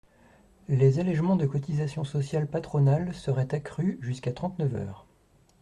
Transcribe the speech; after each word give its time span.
Les 0.67 0.97
allégements 0.97 1.35
de 1.35 1.45
cotisations 1.45 2.05
sociales 2.05 2.47
patronales 2.47 3.13
seraient 3.13 3.53
accrus 3.53 3.99
jusqu’à 4.01 4.31
trente-neuf 4.33 4.73
heures». 4.73 5.05